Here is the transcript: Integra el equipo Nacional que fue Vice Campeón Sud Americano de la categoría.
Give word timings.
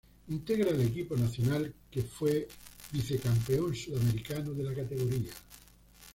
Integra 0.29 0.71
el 0.71 0.81
equipo 0.81 1.15
Nacional 1.15 1.75
que 1.91 2.01
fue 2.01 2.47
Vice 2.91 3.19
Campeón 3.19 3.75
Sud 3.75 3.99
Americano 4.01 4.51
de 4.51 4.63
la 4.63 4.73
categoría. 4.73 5.31